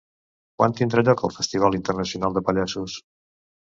Quan 0.61 0.73
tindrà 0.79 1.03
lloc 1.11 1.23
el 1.31 1.35
Festival 1.37 1.79
Internacional 1.81 2.37
de 2.39 2.47
Pallassos? 2.51 3.03